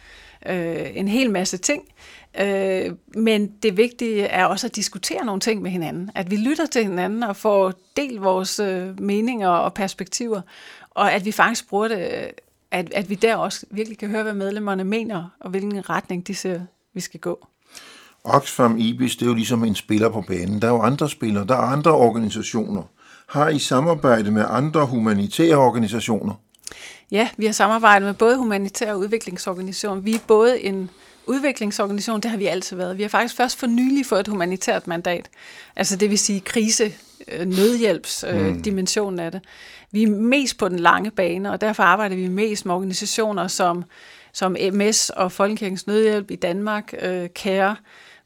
[0.50, 1.84] øh, en hel masse ting.
[2.40, 6.12] Øh, men det vigtige er også at diskutere nogle ting med hinanden.
[6.16, 10.42] At vi lytter til hinanden og får delt vores øh, meninger og perspektiver,
[10.90, 12.32] og at vi faktisk bruger det,
[12.72, 16.36] at, at vi der også virkelig kan høre, hvad medlemmerne mener, og hvilken retning de
[16.36, 16.60] ser,
[16.94, 17.48] vi skal gå.
[18.24, 20.62] Oxfam IBIS, det er jo ligesom en spiller på banen.
[20.62, 22.84] Der er jo andre spillere, der er andre organisationer.
[23.28, 26.34] Har I samarbejde med andre humanitære organisationer?
[27.12, 30.02] Ja, vi har samarbejdet med både humanitære og udviklingsorganisationer.
[30.02, 30.90] Vi er både en
[31.28, 32.98] udviklingsorganisation, det har vi altid været.
[32.98, 35.30] Vi har faktisk først for nylig fået et humanitært mandat.
[35.76, 36.94] Altså det vil sige krise,
[37.28, 38.62] øh, nødhjælps øh, mm.
[38.62, 39.42] dimensionen af det.
[39.92, 43.84] Vi er mest på den lange bane, og derfor arbejder vi mest med organisationer som,
[44.34, 47.76] som MS og Folkekirkens Nødhjælp i Danmark, øh, CARE,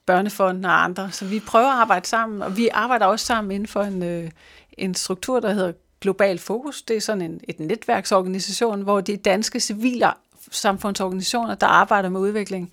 [0.05, 1.11] Børnefonden og andre.
[1.11, 4.29] Så vi prøver at arbejde sammen, og vi arbejder også sammen inden for en, øh,
[4.77, 6.81] en struktur, der hedder Global Fokus.
[6.81, 10.07] Det er sådan en, et netværksorganisation, hvor de danske civile
[10.51, 12.71] samfundsorganisationer, der arbejder med udvikling,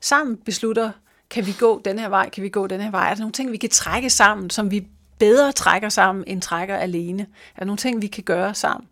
[0.00, 0.90] sammen beslutter,
[1.30, 3.10] kan vi gå den her vej, kan vi gå den her vej?
[3.10, 4.86] Er der nogle ting, vi kan trække sammen, som vi
[5.18, 7.22] bedre trækker sammen, end trækker alene?
[7.22, 8.88] Er der nogle ting, vi kan gøre sammen?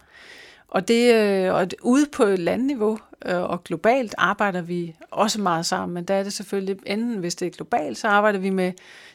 [0.68, 5.95] Og, det, øh, og ude på landniveau øh, og globalt arbejder vi også meget sammen,
[5.95, 8.73] men der er det selvfølgelig, enten hvis det er globalt, så arbejder vi med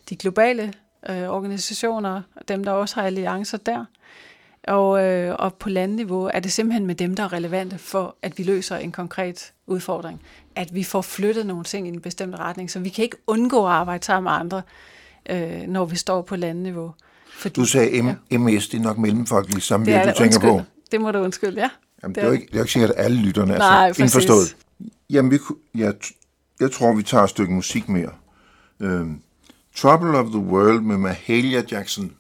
[0.10, 0.74] de globale
[1.10, 3.86] øh, organisationer, dem der også har alliancer der,
[4.68, 8.38] og, øh, og på landniveau er det simpelthen med dem, der er relevante for, at
[8.38, 10.22] vi løser en konkret udfordring.
[10.56, 13.66] At vi får flyttet nogle ting i en bestemt retning, så vi kan ikke undgå
[13.66, 14.62] at arbejde sammen med andre,
[15.30, 16.94] øh, når vi står på landniveau.
[17.34, 18.38] Fordi, du sagde M- ja.
[18.38, 20.50] MS, det er nok mellemfolkeligt samvirke, du tænker undskyld.
[20.50, 20.62] på.
[20.92, 21.70] Det må du undskylde, ja.
[22.04, 23.94] Jamen, det, er jo ikke, det er jo ikke sikkert, at alle lytterne er Nej,
[23.94, 24.56] så indforstået.
[25.10, 25.40] Jamen, vi,
[25.76, 25.94] jeg,
[26.60, 28.10] jeg tror, vi tager et stykke musik mere.
[28.80, 29.08] Uh,
[29.76, 32.12] Trouble of the World med Mahalia Jackson.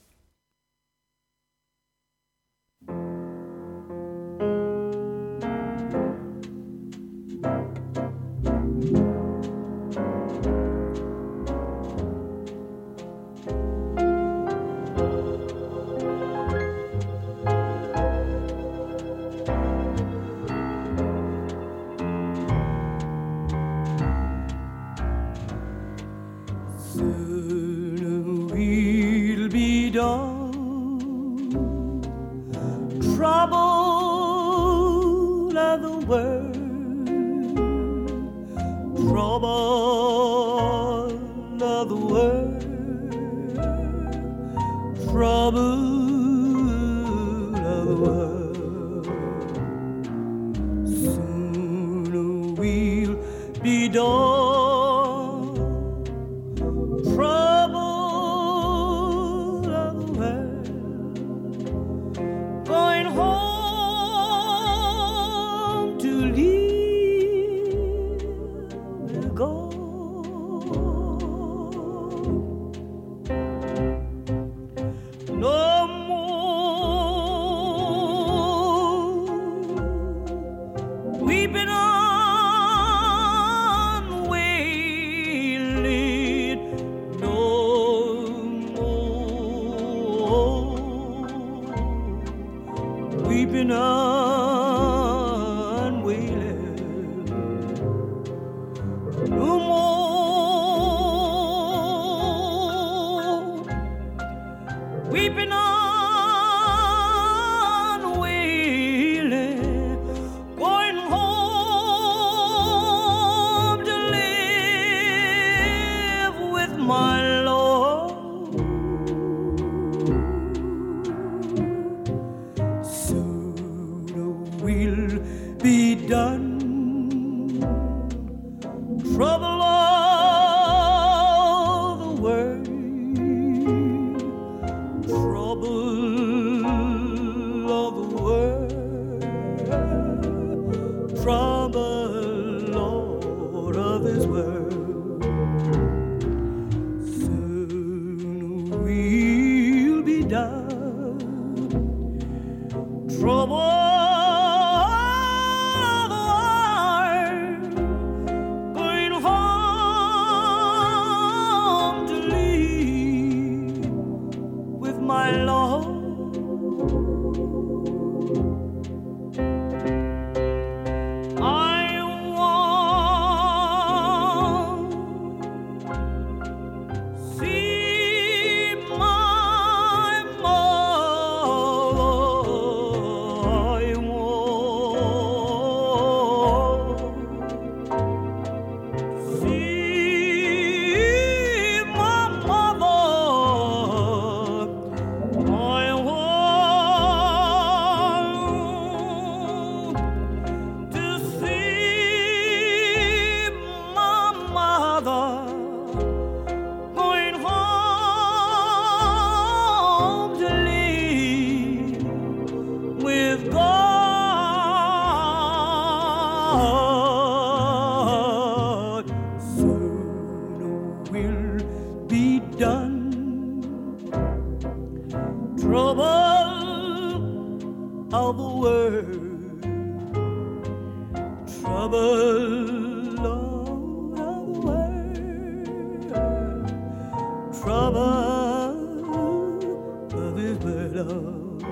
[241.03, 241.63] love.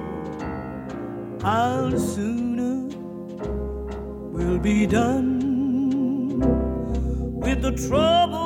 [1.43, 2.88] I'll sooner
[4.31, 6.39] will be done
[7.39, 8.44] with the trouble.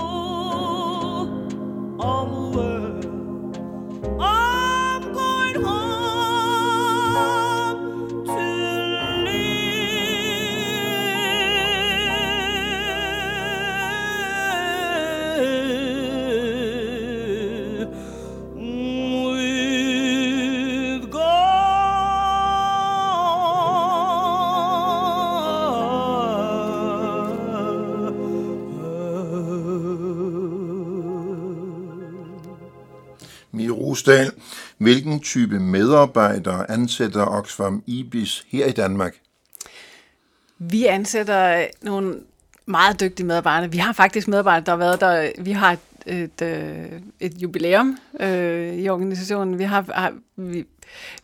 [34.79, 39.15] Hvilken type medarbejdere ansætter Oxfam IBIS her i Danmark?
[40.57, 42.19] Vi ansætter nogle
[42.65, 43.71] meget dygtige medarbejdere.
[43.71, 45.43] Vi har faktisk medarbejdere, der har været der.
[45.43, 49.59] Vi har et, et, øh, et jubilæum øh, i organisationen.
[49.59, 50.65] Vi har, har, vi,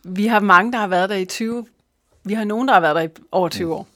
[0.04, 1.66] vi har mange, der har været der i 20
[2.24, 3.88] Vi har nogen, der har været der i over 20 år.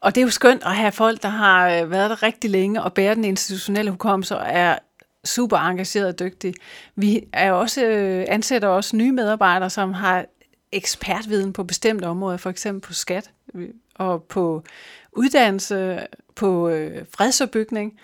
[0.00, 2.82] Og det er jo skønt at have folk, der har øh, været der rigtig længe
[2.82, 4.78] og bærer den institutionelle hukommelse og er
[5.24, 6.54] super engageret og dygtig.
[6.96, 10.24] Vi er også, øh, ansætter også nye medarbejdere, som har
[10.72, 14.64] ekspertviden på bestemte områder, for eksempel på skat øh, og på
[15.12, 17.90] uddannelse, på øh, fredsopbygning.
[17.90, 18.00] bygning.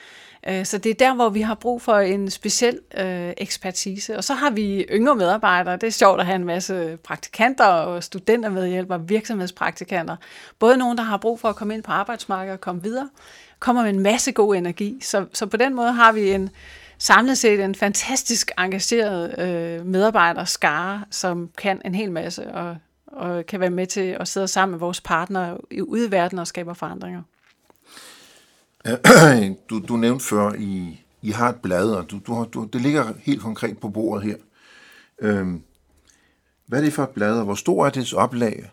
[0.49, 4.17] Øh, så det er der, hvor vi har brug for en speciel øh, ekspertise.
[4.17, 5.77] Og så har vi yngre medarbejdere.
[5.77, 10.17] Det er sjovt at have en masse praktikanter og studenter med hjælp og virksomhedspraktikanter.
[10.59, 13.09] Både nogen, der har brug for at komme ind på arbejdsmarkedet og komme videre,
[13.59, 14.99] kommer med en masse god energi.
[15.03, 16.51] Så, så på den måde har vi en
[17.01, 22.77] samlet set en fantastisk engageret øh, medarbejderskare, som kan en hel masse og,
[23.07, 26.47] og kan være med til at sidde sammen med vores partnere ude i verden og
[26.47, 27.23] skabe forandringer.
[29.71, 32.81] Du, du nævnte før, I, I har et blad, og du, du har, du, det
[32.81, 34.37] ligger helt konkret på bordet her.
[35.19, 35.63] Øhm,
[36.67, 38.71] hvad er det for et blad, og hvor stor er dets oplag?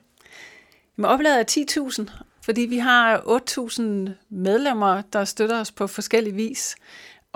[0.95, 1.65] Med oplaget er
[2.07, 3.83] 10.000, fordi vi har 8.000
[4.29, 6.75] medlemmer, der støtter os på forskellig vis.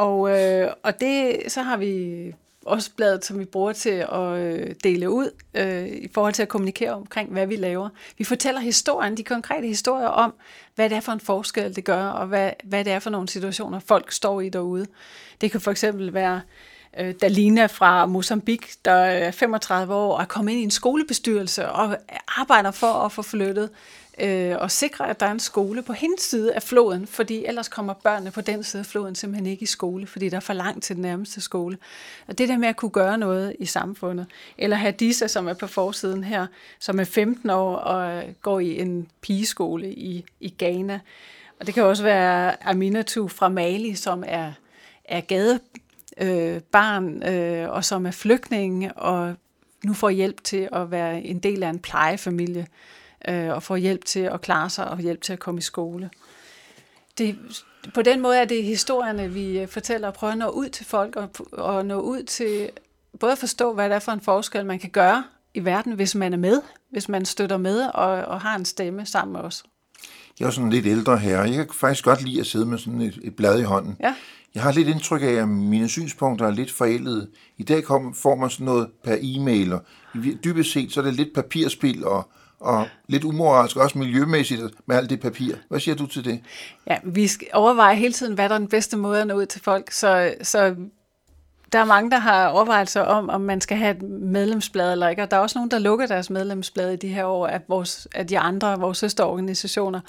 [0.02, 2.34] Og, øh, og det, så har vi
[2.66, 6.48] også bladet, som vi bruger til at øh, dele ud øh, i forhold til at
[6.48, 7.90] kommunikere omkring, hvad vi laver.
[8.18, 10.34] Vi fortæller historien, de konkrete historier om,
[10.76, 13.30] hvad det er for en forskel, det gør, og hvad, hvad det er for nogle
[13.30, 14.86] situationer, folk står i derude.
[15.42, 16.42] Det kan for eksempel være
[17.00, 21.70] øh, Dalina fra Mozambique, der er 35 år og er kommet ind i en skolebestyrelse
[21.70, 21.98] og
[22.28, 23.70] arbejder for at få flyttet
[24.22, 27.68] øh, og sikre, at der er en skole på hendes side af floden, fordi ellers
[27.68, 30.54] kommer børnene på den side af floden simpelthen ikke i skole, fordi der er for
[30.54, 31.78] langt til den nærmeste skole.
[32.28, 34.26] Og det der med at kunne gøre noget i samfundet,
[34.58, 36.48] eller Hadisa, som er på forsiden her,
[36.80, 41.00] som er 15 år og går i en pigeskole i, i Ghana.
[41.60, 44.52] Og det kan også være Aminatu fra Mali, som er,
[45.06, 45.60] er gade
[46.18, 49.36] øh, barn, øh, og som er flygtning, og
[49.84, 52.68] nu får hjælp til at være en del af en plejefamilie
[53.28, 56.10] øh, og får hjælp til at klare sig og hjælp til at komme i skole.
[57.18, 57.38] Det,
[57.94, 60.86] på den måde er det historierne, vi øh, fortæller og prøver at nå ud til
[60.86, 62.70] folk og, og nå ud til
[63.20, 66.16] både at forstå, hvad det er for en forskel, man kan gøre i verden, hvis
[66.16, 66.62] man er med,
[66.92, 69.64] hvis man støtter med og, og har en stemme sammen med os.
[70.40, 71.44] Jeg er sådan lidt ældre her.
[71.44, 73.98] Jeg kan faktisk godt lide at sidde med sådan et, et blad i hånden.
[74.00, 74.16] Ja.
[74.56, 77.30] Jeg har lidt indtryk af, at mine synspunkter er lidt forældede.
[77.58, 79.82] I dag kom, får man sådan noget per e-mail, og
[80.44, 82.32] dybest set så er det lidt papirspil og,
[82.62, 85.56] og lidt umoralsk, også miljømæssigt med alt det papir.
[85.70, 86.40] Hvad siger du til det?
[86.88, 89.46] Ja, vi skal overveje hele tiden, hvad der er den bedste måde at nå ud
[89.46, 90.76] til folk, så, så
[91.74, 95.24] der er mange, der har overvejelser om, om man skal have et medlemsblad eller ikke,
[95.24, 98.08] og der er også nogen, der lukker deres medlemsblad i de her år af, vores,
[98.16, 100.00] af de andre, vores søsterorganisationer.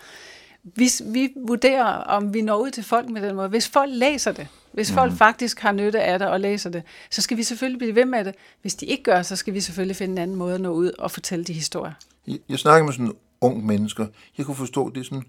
[0.62, 3.48] Vi, vi vurderer, om vi når ud til folk med den måde.
[3.48, 4.94] Hvis folk læser det, hvis mm.
[4.94, 5.18] folk mhm.
[5.18, 8.24] faktisk har nytte af det og læser det, så skal vi selvfølgelig blive ved med
[8.24, 8.34] det.
[8.62, 10.90] Hvis de ikke gør, så skal vi selvfølgelig finde en anden måde at nå ud
[10.98, 11.92] og fortælle de historier.
[12.26, 14.06] Jeg, jeg snakker med sådan ung mennesker.
[14.38, 15.24] Jeg kunne forstå, at det er sådan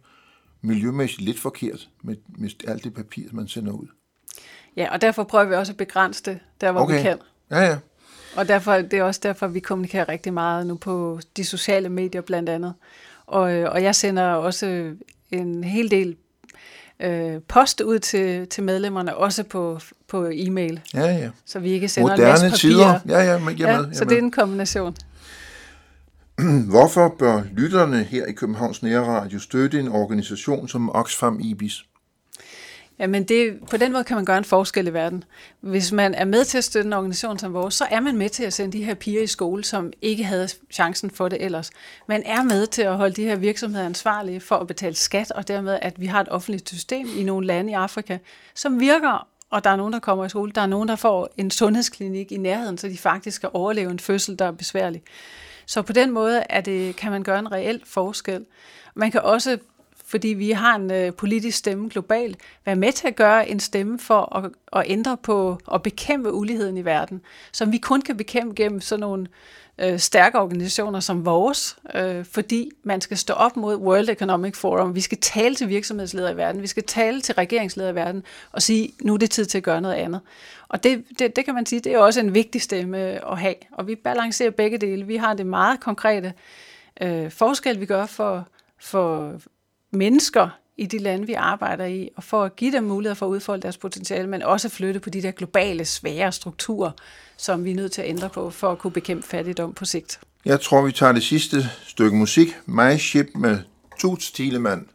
[0.61, 3.87] miljømæssigt lidt forkert med, med alt det papir, man sender ud.
[4.77, 6.97] Ja, og derfor prøver vi også at begrænse det, der hvor okay.
[6.97, 7.17] vi kan.
[7.51, 7.77] Ja, ja.
[8.35, 12.21] Og derfor, det er også derfor, vi kommunikerer rigtig meget nu på de sociale medier
[12.21, 12.73] blandt andet.
[13.25, 14.95] Og, og jeg sender også
[15.31, 16.15] en hel del
[16.99, 20.81] øh, post ud til, til medlemmerne, også på, på e-mail.
[20.93, 21.29] Ja, ja.
[21.45, 22.57] Så vi ikke sender Moderne en masse papir.
[22.57, 22.99] tider.
[23.07, 24.09] Ja, ja, men, jeg ja, så med.
[24.09, 24.95] det er en kombination.
[26.69, 31.85] Hvorfor bør lytterne her i Københavns Nærradio støtte en organisation som Oxfam IBIS?
[32.99, 35.23] Jamen det, på den måde kan man gøre en forskel i verden.
[35.61, 38.29] Hvis man er med til at støtte en organisation som vores, så er man med
[38.29, 41.71] til at sende de her piger i skole, som ikke havde chancen for det ellers.
[42.07, 45.47] Man er med til at holde de her virksomheder ansvarlige for at betale skat, og
[45.47, 48.17] dermed at vi har et offentligt system i nogle lande i Afrika,
[48.55, 50.51] som virker, og der er nogen, der kommer i skole.
[50.51, 53.99] Der er nogen, der får en sundhedsklinik i nærheden, så de faktisk kan overleve en
[53.99, 55.03] fødsel, der er besværlig.
[55.65, 58.45] Så på den måde er det, kan man gøre en reel forskel.
[58.95, 59.57] Man kan også
[60.05, 63.99] fordi vi har en øh, politisk stemme globalt, være med til at gøre en stemme
[63.99, 68.55] for at, at ændre på og bekæmpe uligheden i verden, som vi kun kan bekæmpe
[68.55, 73.57] gennem sådan nogle øh, Øh, stærke organisationer som vores, øh, fordi man skal stå op
[73.57, 74.95] mod World Economic Forum.
[74.95, 78.61] Vi skal tale til virksomhedsledere i verden, vi skal tale til regeringsledere i verden og
[78.61, 80.21] sige, nu er det tid til at gøre noget andet.
[80.67, 83.39] Og det, det, det kan man sige, det er også en vigtig stemme øh, at
[83.39, 83.55] have.
[83.71, 85.05] Og vi balancerer begge dele.
[85.07, 86.33] Vi har det meget konkrete
[87.01, 88.47] øh, forskel, vi gør for,
[88.79, 89.33] for
[89.91, 93.29] mennesker i de lande, vi arbejder i, og for at give dem mulighed for at
[93.29, 96.91] udfolde deres potentiale, men også flytte på de der globale, svære strukturer,
[97.37, 100.19] som vi er nødt til at ændre på, for at kunne bekæmpe fattigdom på sigt.
[100.45, 101.57] Jeg tror, vi tager det sidste
[101.87, 103.59] stykke musik, My Ship med
[103.99, 104.87] Toots Thielemann.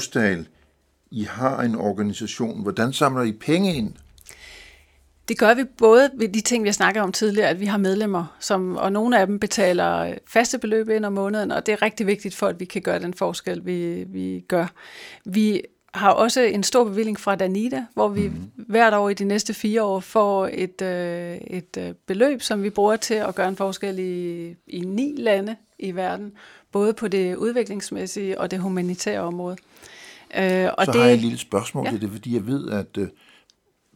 [0.00, 0.46] Rosdal,
[1.10, 2.62] I har en organisation.
[2.62, 3.92] Hvordan samler I penge ind?
[5.28, 7.78] Det gør vi både ved de ting, vi har snakket om tidligere, at vi har
[7.78, 11.82] medlemmer, som, og nogle af dem betaler faste beløb ind om måneden, og det er
[11.82, 14.66] rigtig vigtigt for, at vi kan gøre den forskel, vi, vi gør.
[15.24, 15.62] Vi
[15.94, 18.50] har også en stor bevilling fra Danida, hvor vi mm.
[18.56, 22.70] hvert år i de næste fire år får et, øh, et øh, beløb, som vi
[22.70, 26.32] bruger til at gøre en forskel i, i ni lande i verden,
[26.72, 29.56] både på det udviklingsmæssige og det humanitære område.
[30.36, 31.90] Øh, og Så det, har jeg et lille spørgsmål ja.
[31.90, 33.08] til det, fordi jeg ved, at øh,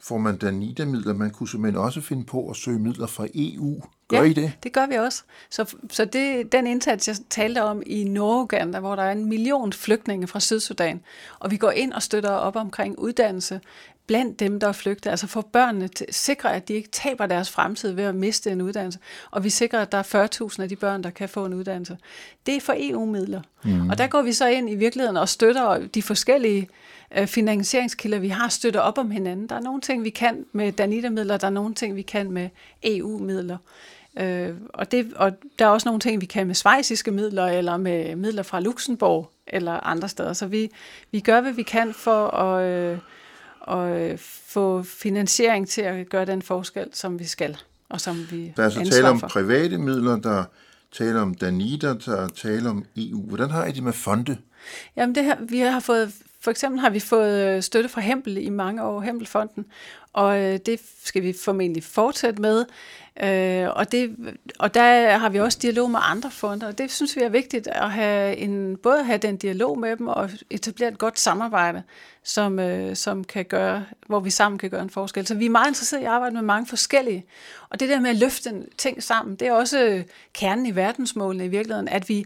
[0.02, 3.82] får man Danida-midler, man kunne simpelthen også finde på at søge midler fra EU.
[4.08, 4.52] Gør ja, I det?
[4.62, 5.22] det gør vi også.
[5.50, 9.72] Så, så det, den indsats, jeg talte om i Norge, hvor der er en million
[9.72, 11.00] flygtninge fra Sydsudan,
[11.38, 13.60] og vi går ind og støtter op omkring uddannelse
[14.06, 17.50] blandt dem, der er flygtet, altså for børnene til, sikre, at de ikke taber deres
[17.50, 18.98] fremtid ved at miste en uddannelse,
[19.30, 21.98] og vi sikrer, at der er 40.000 af de børn, der kan få en uddannelse.
[22.46, 23.40] Det er for EU-midler.
[23.64, 23.90] Mm.
[23.90, 26.68] Og der går vi så ind i virkeligheden og støtter de forskellige
[27.16, 29.48] øh, finansieringskilder, vi har, støtter op om hinanden.
[29.48, 32.48] Der er nogle ting, vi kan med Danita-midler, der er nogle ting, vi kan med
[32.82, 33.56] EU-midler.
[34.18, 37.76] Øh, og, det, og der er også nogle ting, vi kan med svejsiske midler, eller
[37.76, 40.32] med midler fra Luxembourg, eller andre steder.
[40.32, 40.70] Så vi,
[41.10, 42.98] vi gør, hvad vi kan for at, øh,
[43.68, 47.56] at få finansiering til at gøre den forskel, som vi skal,
[47.88, 49.28] og som vi Der er altså tale om for.
[49.28, 50.44] private midler, der
[50.92, 53.22] taler om Danita, der taler om EU.
[53.22, 54.36] Hvordan har I det med fonde?
[54.96, 56.12] Jamen det her, vi har fået
[56.44, 59.66] for eksempel har vi fået øh, støtte fra Hempel i mange år, Hempelfonden,
[60.12, 62.64] og øh, det skal vi formentlig fortsætte med.
[63.22, 64.16] Øh, og, det,
[64.58, 67.66] og der har vi også dialog med andre fonder, og det synes vi er vigtigt
[67.66, 71.82] at have en, både at have den dialog med dem og etablere et godt samarbejde,
[72.24, 72.60] som,
[72.94, 75.26] som kan gøre, hvor vi sammen kan gøre en forskel.
[75.26, 77.24] Så vi er meget interesserede i at arbejde med mange forskellige.
[77.68, 81.48] Og det der med at løfte ting sammen, det er også kernen i verdensmålene i
[81.48, 82.24] virkeligheden, at vi,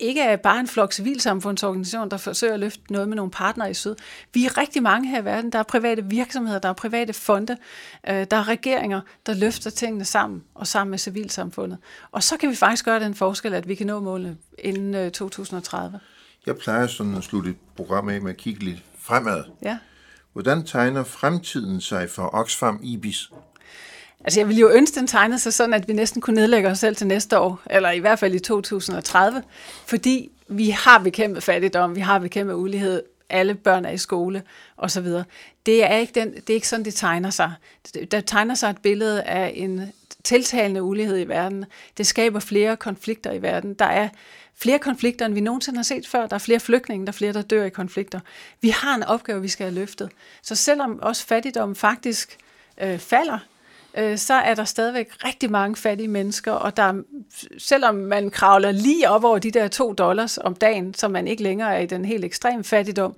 [0.00, 3.74] ikke er bare en flok civilsamfundsorganisation, der forsøger at løfte noget med nogle partnere i
[3.74, 3.94] syd.
[4.34, 5.52] Vi er rigtig mange her i verden.
[5.52, 7.56] Der er private virksomheder, der er private fonde,
[8.08, 11.78] øh, der er regeringer, der løfter tingene sammen og sammen med civilsamfundet.
[12.12, 15.94] Og så kan vi faktisk gøre den forskel, at vi kan nå målene inden 2030.
[15.94, 16.00] Øh,
[16.46, 19.44] Jeg plejer sådan at slutte et program af med at kigge lidt fremad.
[19.62, 19.78] Ja.
[20.32, 23.30] Hvordan tegner fremtiden sig for Oxfam Ibis?
[24.28, 26.78] Altså jeg ville jo ønske, den tegnede sig sådan, at vi næsten kunne nedlægge os
[26.78, 29.42] selv til næste år, eller i hvert fald i 2030,
[29.86, 34.42] fordi vi har bekæmpet fattigdom, vi har bekæmpet ulighed, alle børn er i skole
[34.76, 35.06] osv.
[35.66, 37.52] Det er ikke, den, det er ikke sådan, det tegner sig.
[38.10, 39.92] Der tegner sig et billede af en
[40.24, 41.64] tiltalende ulighed i verden.
[41.98, 43.74] Det skaber flere konflikter i verden.
[43.74, 44.08] Der er
[44.56, 46.26] flere konflikter, end vi nogensinde har set før.
[46.26, 48.20] Der er flere flygtninge, der er flere, der dør i konflikter.
[48.60, 50.10] Vi har en opgave, vi skal have løftet.
[50.42, 52.36] Så selvom også fattigdom faktisk
[52.82, 53.38] øh, falder,
[53.96, 57.02] øh, så er der stadigvæk rigtig mange fattige mennesker, og der,
[57.58, 61.42] selvom man kravler lige op over de der to dollars om dagen, så man ikke
[61.42, 63.16] længere er i den helt ekstrem fattigdom,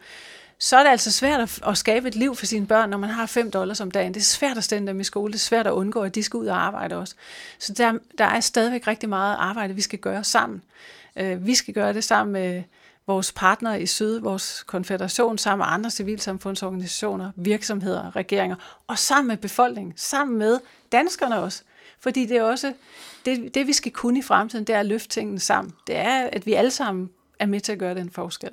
[0.58, 3.10] så er det altså svært at, at skabe et liv for sine børn, når man
[3.10, 4.14] har 5 dollars om dagen.
[4.14, 6.22] Det er svært at stænde dem i skole, det er svært at undgå, at de
[6.22, 7.14] skal ud og arbejde også.
[7.58, 10.62] Så der, der er stadigvæk rigtig meget arbejde, vi skal gøre sammen.
[11.16, 12.62] Øh, vi skal gøre det sammen med
[13.10, 18.56] vores partnere i Syd, vores konfederation, sammen med andre civilsamfundsorganisationer, virksomheder, regeringer,
[18.86, 20.58] og sammen med befolkningen, sammen med
[20.92, 21.62] danskerne også.
[22.00, 22.72] Fordi det er også,
[23.24, 25.74] det, det vi skal kunne i fremtiden, det er at løfte tingene sammen.
[25.86, 28.50] Det er, at vi alle sammen er med til at gøre den forskel.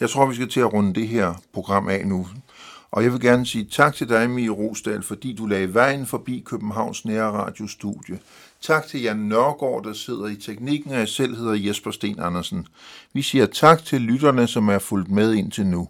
[0.00, 2.28] Jeg tror, vi skal til at runde det her program af nu.
[2.90, 6.42] Og jeg vil gerne sige tak til dig, Mie Rosdal, fordi du lagde vejen forbi
[6.46, 8.18] Københavns Nære Radiostudie.
[8.62, 12.66] Tak til Jan Nørgaard, der sidder i teknikken, og jeg selv hedder Jesper Sten Andersen.
[13.12, 15.88] Vi siger tak til lytterne, som er fulgt med indtil nu.